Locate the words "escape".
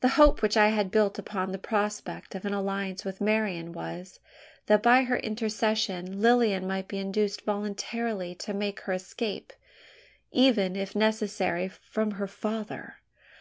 8.92-9.52